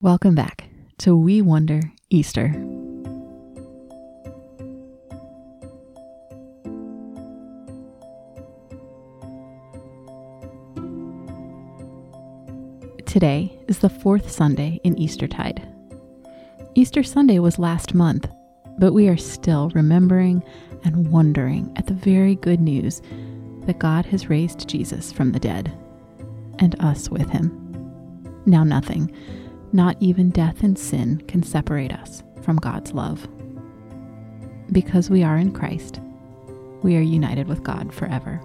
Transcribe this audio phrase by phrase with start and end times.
[0.00, 0.68] Welcome back
[0.98, 2.52] to We Wonder Easter.
[13.06, 15.66] Today is the fourth Sunday in Eastertide.
[16.76, 18.28] Easter Sunday was last month,
[18.78, 20.44] but we are still remembering
[20.84, 23.02] and wondering at the very good news
[23.66, 25.76] that God has raised Jesus from the dead
[26.60, 27.64] and us with him.
[28.46, 29.12] Now, nothing,
[29.72, 33.28] not even death and sin, can separate us from God's love.
[34.72, 36.00] Because we are in Christ,
[36.82, 38.40] we are united with God forever.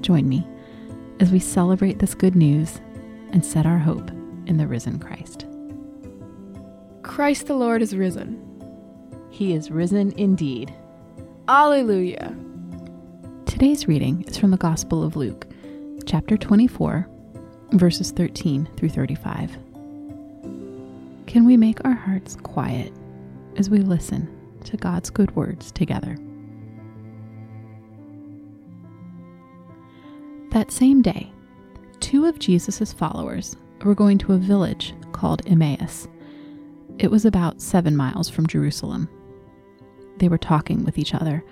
[0.00, 0.46] Join me
[1.20, 2.80] as we celebrate this good news
[3.32, 4.10] and set our hope
[4.46, 5.46] in the risen Christ.
[7.02, 8.44] Christ the Lord is risen.
[9.30, 10.74] He is risen indeed.
[11.48, 12.36] Alleluia.
[13.46, 15.46] Today's reading is from the Gospel of Luke,
[16.06, 17.08] chapter 24,
[17.72, 19.58] verses 13 through 35.
[21.28, 22.90] Can we make our hearts quiet
[23.56, 24.26] as we listen
[24.64, 26.16] to God's good words together?
[30.52, 31.30] That same day,
[32.00, 36.08] two of Jesus' followers were going to a village called Emmaus.
[36.98, 39.06] It was about seven miles from Jerusalem.
[40.16, 41.44] They were talking with each other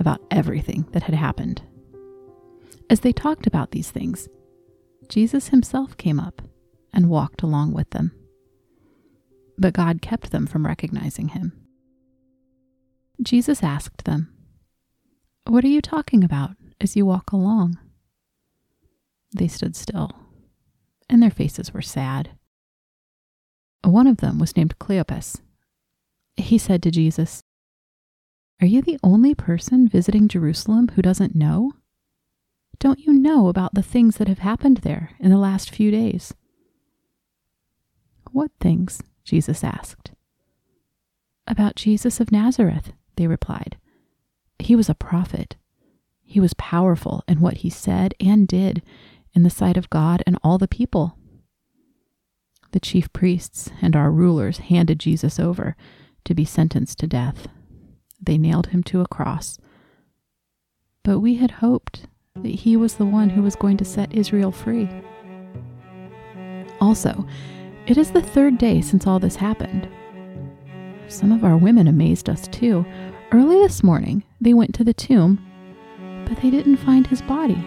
[0.00, 1.60] about everything that had happened.
[2.88, 4.30] As they talked about these things,
[5.10, 6.40] Jesus himself came up
[6.94, 8.12] and walked along with them.
[9.62, 11.52] But God kept them from recognizing him.
[13.22, 14.34] Jesus asked them,
[15.46, 17.78] What are you talking about as you walk along?
[19.32, 20.10] They stood still,
[21.08, 22.30] and their faces were sad.
[23.84, 25.40] One of them was named Cleopas.
[26.36, 27.44] He said to Jesus,
[28.60, 31.70] Are you the only person visiting Jerusalem who doesn't know?
[32.80, 36.34] Don't you know about the things that have happened there in the last few days?
[38.32, 39.00] What things?
[39.24, 40.12] Jesus asked.
[41.46, 43.76] About Jesus of Nazareth, they replied.
[44.58, 45.56] He was a prophet.
[46.22, 48.82] He was powerful in what he said and did
[49.34, 51.16] in the sight of God and all the people.
[52.70, 55.76] The chief priests and our rulers handed Jesus over
[56.24, 57.48] to be sentenced to death.
[58.20, 59.58] They nailed him to a cross.
[61.02, 62.06] But we had hoped
[62.36, 64.88] that he was the one who was going to set Israel free.
[66.80, 67.26] Also,
[67.86, 69.88] it is the third day since all this happened.
[71.08, 72.86] Some of our women amazed us too.
[73.32, 75.44] Early this morning, they went to the tomb,
[76.26, 77.62] but they didn't find his body.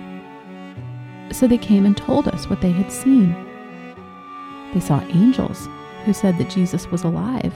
[1.32, 3.34] So they came and told us what they had seen.
[4.74, 5.68] They saw angels
[6.06, 7.54] who said that Jesus was alive.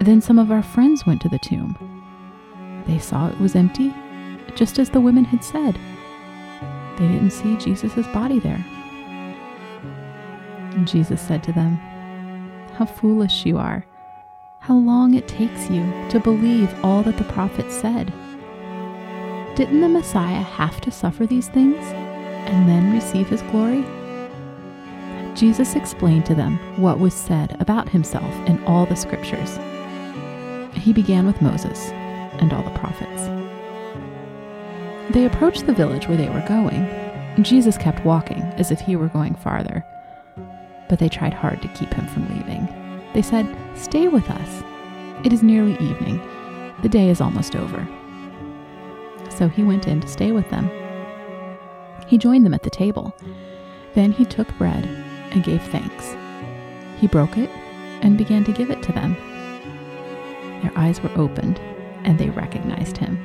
[0.00, 1.76] Then some of our friends went to the tomb.
[2.86, 3.94] They saw it was empty,
[4.54, 5.78] just as the women had said.
[6.98, 8.64] They didn't see Jesus' body there.
[10.74, 11.76] And Jesus said to them,
[12.74, 13.86] How foolish you are!
[14.64, 18.12] How long it takes you to believe all that the prophets said.
[19.56, 23.84] Didn't the Messiah have to suffer these things and then receive his glory?
[25.34, 29.58] Jesus explained to them what was said about himself in all the scriptures.
[30.74, 31.90] He began with Moses
[32.40, 33.28] and all the prophets.
[35.12, 36.88] They approached the village where they were going.
[37.44, 39.84] Jesus kept walking as if he were going farther,
[40.94, 42.68] but they tried hard to keep him from leaving.
[43.14, 44.62] They said, Stay with us.
[45.24, 46.20] It is nearly evening.
[46.82, 47.84] The day is almost over.
[49.28, 50.70] So he went in to stay with them.
[52.06, 53.12] He joined them at the table.
[53.94, 54.86] Then he took bread
[55.32, 56.14] and gave thanks.
[57.00, 57.50] He broke it
[58.00, 59.14] and began to give it to them.
[60.62, 61.58] Their eyes were opened
[62.04, 63.18] and they recognized him.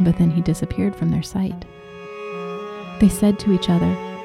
[0.00, 1.64] But then he disappeared from their sight.
[3.00, 4.15] They said to each other,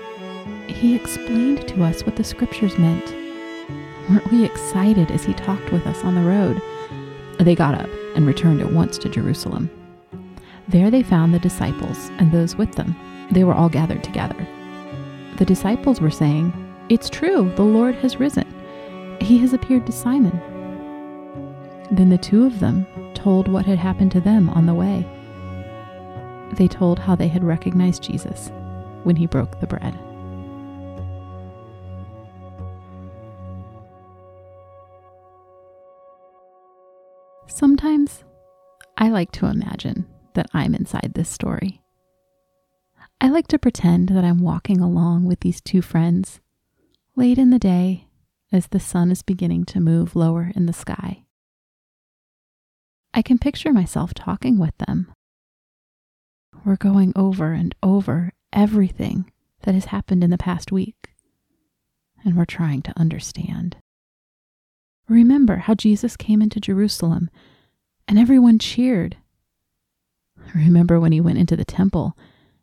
[0.72, 3.14] He explained to us what the scriptures meant.
[4.10, 6.62] Weren't we excited as he talked with us on the road?
[7.40, 9.70] They got up and returned at once to Jerusalem.
[10.68, 12.96] There they found the disciples and those with them.
[13.32, 14.48] They were all gathered together.
[15.38, 16.52] The disciples were saying,
[16.90, 18.48] It's true, the Lord has risen.
[19.22, 20.40] He has appeared to Simon.
[21.92, 25.06] Then the two of them told what had happened to them on the way.
[26.54, 28.52] They told how they had recognized Jesus
[29.04, 30.00] when he broke the bread.
[37.62, 38.24] Sometimes
[38.98, 41.84] I like to imagine that I'm inside this story.
[43.22, 46.42] I like to pretend that I'm walking along with these two friends
[47.16, 48.08] late in the day
[48.52, 51.26] as the sun is beginning to move lower in the sky.
[53.14, 55.14] I can picture myself talking with them.
[56.66, 59.32] We're going over and over everything
[59.66, 60.96] that has happened in the past week.
[62.26, 63.78] and we're trying to understand.
[65.08, 67.30] Remember how Jesus came into Jerusalem
[68.12, 69.16] and everyone cheered.
[70.38, 72.18] I Remember when he went into the temple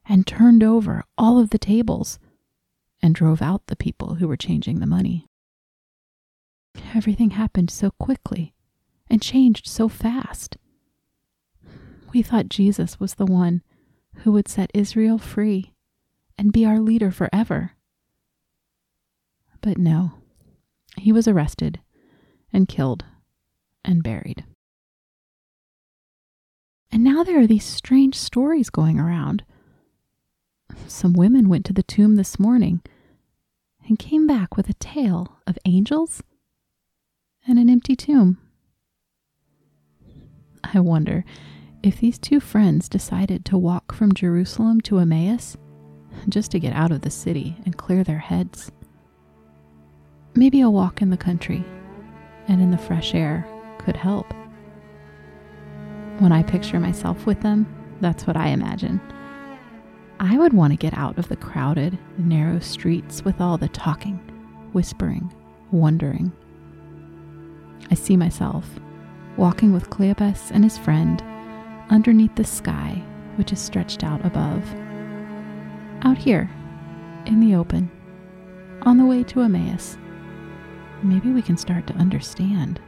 [0.06, 2.18] and turned over all of the tables
[3.00, 5.26] and drove out the people who were changing the money.
[6.94, 8.52] Everything happened so quickly
[9.08, 10.58] and changed so fast.
[12.12, 13.62] We thought Jesus was the one
[14.16, 15.72] who would set Israel free
[16.36, 17.72] and be our leader forever.
[19.62, 20.12] But no,
[20.98, 21.80] he was arrested
[22.52, 23.06] and killed
[23.82, 24.44] and buried.
[26.90, 29.44] And now there are these strange stories going around.
[30.86, 32.80] Some women went to the tomb this morning
[33.86, 36.22] and came back with a tale of angels
[37.46, 38.38] and an empty tomb.
[40.64, 41.24] I wonder
[41.82, 45.56] if these two friends decided to walk from Jerusalem to Emmaus
[46.28, 48.72] just to get out of the city and clear their heads.
[50.34, 51.64] Maybe a walk in the country
[52.48, 53.46] and in the fresh air
[53.78, 54.34] could help.
[56.18, 57.66] When I picture myself with them,
[58.00, 59.00] that's what I imagine.
[60.20, 64.16] I would want to get out of the crowded, narrow streets with all the talking,
[64.72, 65.32] whispering,
[65.70, 66.32] wondering.
[67.90, 68.68] I see myself
[69.36, 71.22] walking with Cleopas and his friend
[71.90, 73.02] underneath the sky
[73.38, 74.64] which is stretched out above.
[76.02, 76.50] Out here,
[77.24, 77.88] in the open,
[78.82, 79.96] on the way to Emmaus,
[81.04, 82.80] maybe we can start to understand.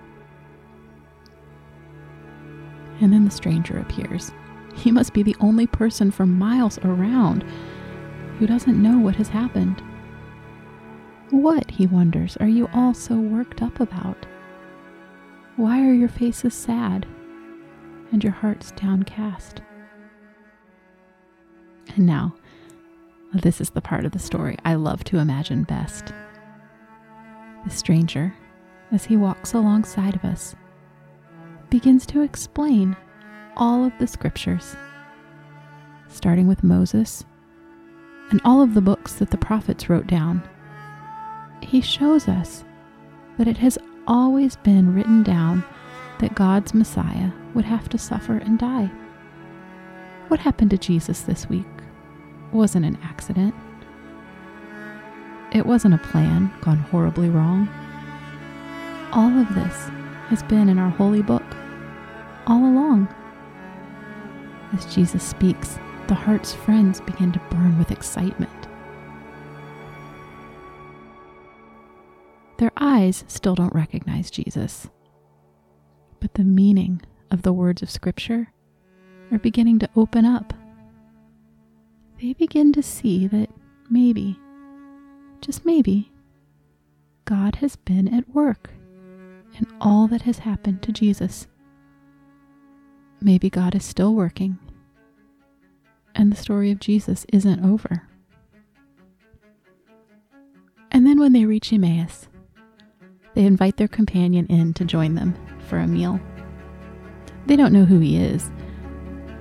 [3.00, 4.32] And then the stranger appears.
[4.74, 7.44] He must be the only person for miles around
[8.38, 9.82] who doesn't know what has happened.
[11.30, 14.26] What, he wonders, are you all so worked up about?
[15.56, 17.06] Why are your faces sad
[18.12, 19.62] and your hearts downcast?
[21.94, 22.34] And now,
[23.32, 26.12] this is the part of the story I love to imagine best.
[27.64, 28.34] The stranger,
[28.90, 30.54] as he walks alongside of us,
[31.70, 32.96] begins to explain
[33.56, 34.76] all of the scriptures,
[36.08, 37.24] starting with Moses
[38.30, 40.42] and all of the books that the prophets wrote down.
[41.62, 42.64] He shows us
[43.38, 45.64] that it has always been written down
[46.18, 48.90] that God's Messiah would have to suffer and die.
[50.28, 51.66] What happened to Jesus this week
[52.52, 53.54] wasn't an accident.
[55.52, 57.68] It wasn't a plan gone horribly wrong.
[59.12, 59.90] All of this
[60.30, 61.42] has been in our holy book
[62.46, 63.12] all along.
[64.72, 68.68] As Jesus speaks, the heart's friends begin to burn with excitement.
[72.58, 74.88] Their eyes still don't recognize Jesus,
[76.20, 77.02] but the meaning
[77.32, 78.52] of the words of Scripture
[79.32, 80.54] are beginning to open up.
[82.20, 83.50] They begin to see that
[83.90, 84.38] maybe,
[85.40, 86.12] just maybe,
[87.24, 88.70] God has been at work
[89.60, 91.46] in all that has happened to Jesus.
[93.20, 94.58] Maybe God is still working,
[96.14, 98.08] and the story of Jesus isn't over.
[100.90, 102.28] And then when they reach Emmaus,
[103.34, 105.36] they invite their companion in to join them
[105.68, 106.18] for a meal.
[107.46, 108.50] They don't know who he is,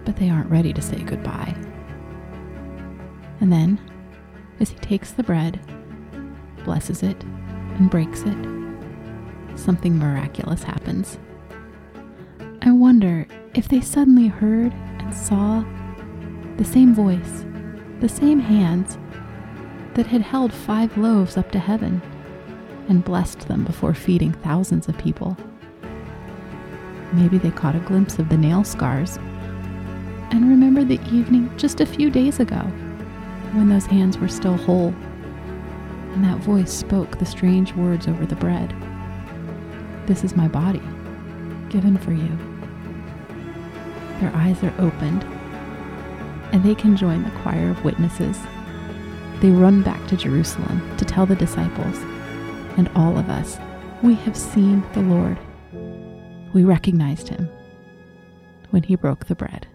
[0.03, 1.55] but they aren't ready to say goodbye.
[3.39, 3.79] And then,
[4.59, 5.59] as he takes the bread,
[6.65, 8.58] blesses it, and breaks it,
[9.59, 11.19] something miraculous happens.
[12.61, 15.63] I wonder if they suddenly heard and saw
[16.57, 17.45] the same voice,
[17.99, 18.97] the same hands
[19.93, 22.01] that had held five loaves up to heaven
[22.87, 25.37] and blessed them before feeding thousands of people.
[27.13, 29.17] Maybe they caught a glimpse of the nail scars
[30.31, 32.59] and remembered the evening just a few days ago
[33.53, 34.93] when those hands were still whole
[36.13, 38.73] and that voice spoke the strange words over the bread.
[40.09, 40.81] This is my body,
[41.69, 42.37] given for you.
[44.19, 45.23] Their eyes are opened,
[46.51, 48.37] and they can join the choir of witnesses.
[49.39, 51.97] They run back to Jerusalem to tell the disciples
[52.77, 53.59] and all of us
[54.01, 55.37] we have seen the Lord.
[56.53, 57.49] We recognized him
[58.71, 59.67] when he broke the bread.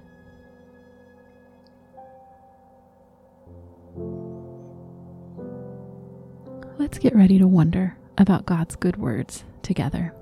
[6.79, 10.12] Let's get ready to wonder about God's good words together.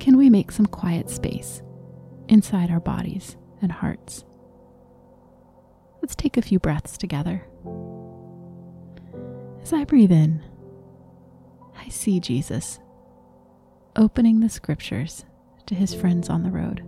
[0.00, 1.62] Can we make some quiet space
[2.30, 4.24] inside our bodies and hearts.
[6.00, 7.44] Let's take a few breaths together.
[9.62, 10.42] As I breathe in,
[11.76, 12.78] I see Jesus
[13.96, 15.24] opening the scriptures
[15.66, 16.82] to his friends on the road.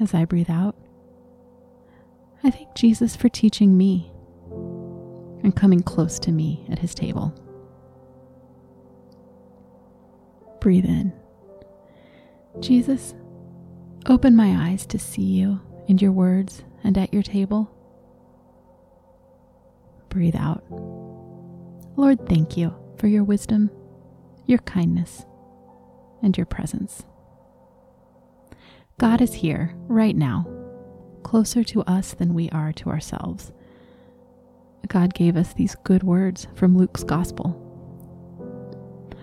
[0.00, 0.76] As I breathe out,
[2.42, 4.10] I thank Jesus for teaching me
[5.42, 7.34] and coming close to me at his table.
[10.60, 11.12] Breathe in.
[12.60, 13.14] Jesus,
[14.06, 17.70] open my eyes to see you in your words and at your table.
[20.08, 20.64] Breathe out.
[21.96, 23.70] Lord, thank you for your wisdom,
[24.46, 25.24] your kindness,
[26.22, 27.04] and your presence.
[28.98, 30.46] God is here right now,
[31.22, 33.52] closer to us than we are to ourselves.
[34.88, 37.69] God gave us these good words from Luke's Gospel.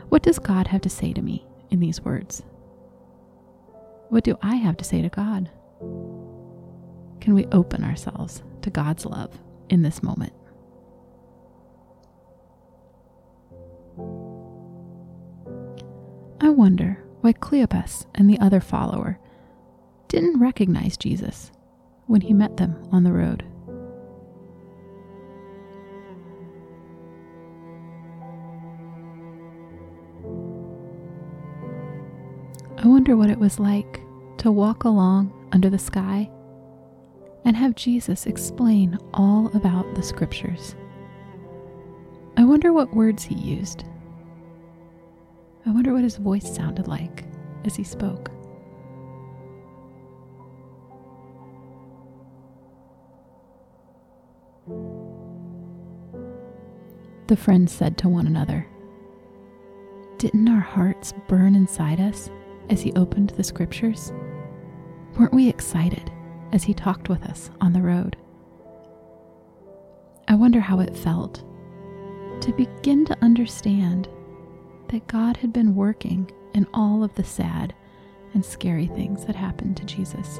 [0.09, 2.43] What does God have to say to me in these words?
[4.09, 5.49] What do I have to say to God?
[7.19, 9.37] Can we open ourselves to God's love
[9.69, 10.33] in this moment?
[16.39, 19.19] I wonder why Cleopas and the other follower
[20.07, 21.51] didn't recognize Jesus
[22.05, 23.43] when he met them on the road.
[32.87, 33.99] I wonder what it was like
[34.37, 36.31] to walk along under the sky
[37.43, 40.73] and have Jesus explain all about the scriptures.
[42.37, 43.83] I wonder what words he used.
[45.65, 47.25] I wonder what his voice sounded like
[47.65, 48.31] as he spoke.
[57.27, 58.65] The friends said to one another,
[60.19, 62.29] Didn't our hearts burn inside us
[62.69, 64.11] as he opened the scriptures?
[65.17, 66.11] Weren't we excited
[66.51, 68.15] as he talked with us on the road?
[70.27, 71.43] I wonder how it felt
[72.41, 74.07] to begin to understand
[74.89, 77.73] that God had been working in all of the sad
[78.33, 80.39] and scary things that happened to Jesus.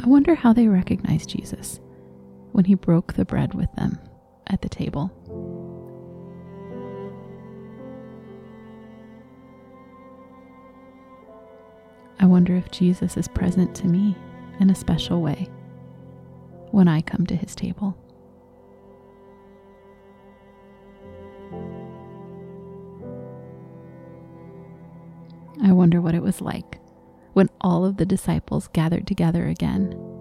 [0.00, 1.80] I wonder how they recognized Jesus
[2.54, 3.98] when he broke the bread with them
[4.46, 5.10] at the table.
[12.20, 14.16] I wonder if Jesus is present to me
[14.60, 15.48] in a special way
[16.70, 17.96] when I come to his table.
[25.60, 26.78] I wonder what it was like
[27.32, 30.13] when all of the disciples gathered together again,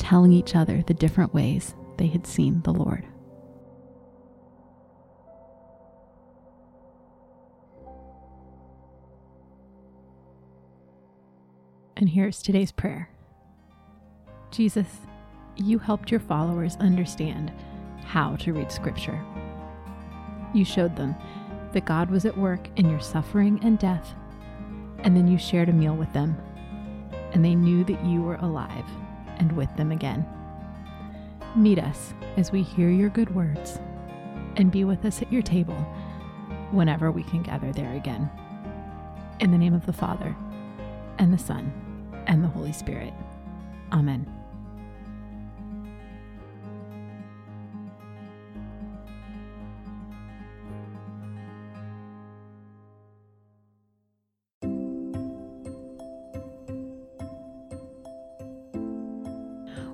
[0.00, 3.06] telling each other the different ways they had seen the Lord.
[11.96, 13.10] And here's today's prayer
[14.50, 14.86] Jesus,
[15.56, 17.52] you helped your followers understand
[18.02, 19.22] how to read Scripture.
[20.54, 21.14] You showed them
[21.72, 24.14] that God was at work in your suffering and death,
[25.00, 26.36] and then you shared a meal with them,
[27.32, 28.86] and they knew that you were alive
[29.40, 30.24] and with them again.
[31.56, 33.80] Meet us as we hear your good words,
[34.56, 35.74] and be with us at your table
[36.70, 38.30] whenever we can gather there again.
[39.40, 40.36] In the name of the Father,
[41.18, 41.72] and the Son,
[42.28, 43.12] and the Holy Spirit.
[43.92, 44.39] Amen.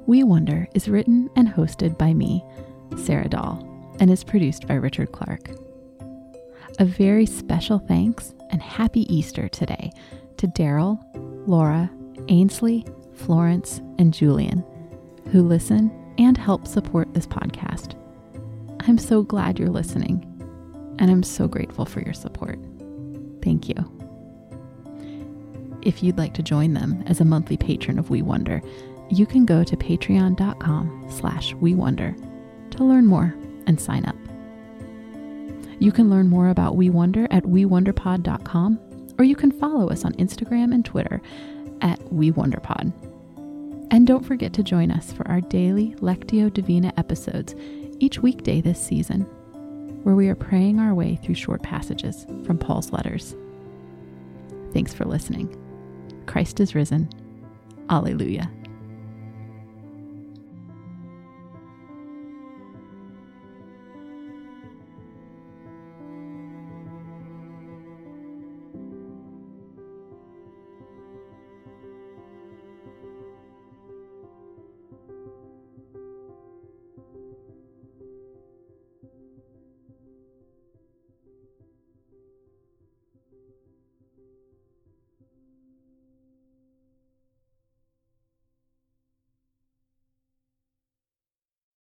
[0.07, 2.45] We Wonder is written and hosted by me,
[2.97, 3.67] Sarah Dahl,
[3.99, 5.51] and is produced by Richard Clark.
[6.79, 9.91] A very special thanks and happy Easter today
[10.37, 11.01] to Daryl,
[11.49, 11.91] Laura,
[12.29, 14.65] Ainsley, Florence, and Julian,
[15.33, 17.95] who listen and help support this podcast.
[18.87, 20.25] I'm so glad you're listening,
[21.01, 22.61] and I'm so grateful for your support.
[23.43, 23.75] Thank you.
[25.83, 28.63] If you'd like to join them as a monthly patron of We Wonder,
[29.09, 32.15] you can go to patreon.com slash we wonder
[32.71, 33.35] to learn more
[33.67, 34.17] and sign up.
[35.79, 38.79] You can learn more about We Wonder at wewonderpod.com,
[39.19, 41.21] or you can follow us on Instagram and Twitter
[41.83, 42.93] at WeWonderPod.
[43.91, 47.55] And don't forget to join us for our daily Lectio Divina episodes
[47.99, 49.23] each weekday this season,
[50.03, 53.35] where we are praying our way through short passages from Paul's letters.
[54.73, 55.55] Thanks for listening.
[56.27, 57.09] Christ is risen.
[57.89, 58.51] Alleluia.